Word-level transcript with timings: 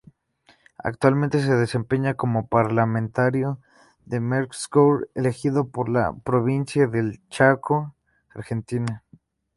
Actualmente 0.79 1.41
se 1.43 1.53
desempeña 1.55 2.15
como 2.15 2.47
Parlamentario 2.47 3.59
del 4.03 4.21
Mercosur 4.21 5.11
elegido 5.13 5.67
por 5.69 5.89
la 5.89 6.11
Provincia 6.23 6.87
del 6.87 7.21
Chaco, 7.29 7.93
Argentina. 8.33 9.03